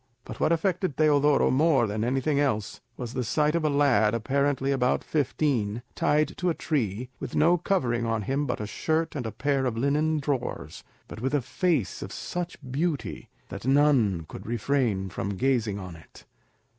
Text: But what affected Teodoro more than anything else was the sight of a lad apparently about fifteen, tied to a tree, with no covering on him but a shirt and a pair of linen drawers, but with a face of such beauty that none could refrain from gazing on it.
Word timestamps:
But 0.25 0.39
what 0.39 0.51
affected 0.51 0.97
Teodoro 0.97 1.51
more 1.51 1.85
than 1.85 2.03
anything 2.03 2.39
else 2.39 2.81
was 2.97 3.13
the 3.13 3.23
sight 3.23 3.53
of 3.53 3.63
a 3.63 3.69
lad 3.69 4.15
apparently 4.15 4.71
about 4.71 5.03
fifteen, 5.03 5.83
tied 5.93 6.35
to 6.39 6.49
a 6.49 6.55
tree, 6.55 7.09
with 7.19 7.35
no 7.35 7.59
covering 7.59 8.03
on 8.03 8.23
him 8.23 8.47
but 8.47 8.59
a 8.59 8.65
shirt 8.65 9.15
and 9.15 9.27
a 9.27 9.31
pair 9.31 9.67
of 9.67 9.77
linen 9.77 10.17
drawers, 10.17 10.83
but 11.07 11.21
with 11.21 11.35
a 11.35 11.41
face 11.43 12.01
of 12.01 12.11
such 12.11 12.57
beauty 12.71 13.29
that 13.49 13.67
none 13.67 14.25
could 14.27 14.47
refrain 14.47 15.07
from 15.09 15.37
gazing 15.37 15.77
on 15.77 15.95
it. 15.95 16.25